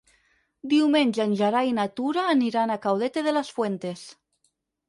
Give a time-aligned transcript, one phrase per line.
[0.71, 4.09] Diumenge en Gerai i na Tura aniran a Caudete de las Fuentes.